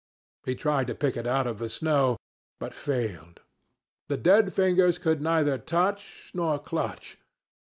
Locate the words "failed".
2.73-3.41